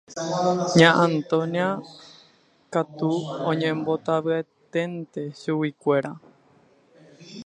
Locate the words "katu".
2.73-3.11